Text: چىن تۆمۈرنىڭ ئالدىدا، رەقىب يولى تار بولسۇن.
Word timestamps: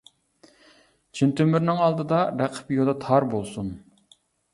چىن 1.19 1.33
تۆمۈرنىڭ 1.41 1.81
ئالدىدا، 1.87 2.21
رەقىب 2.39 2.73
يولى 2.77 2.97
تار 3.05 3.27
بولسۇن. 3.35 3.71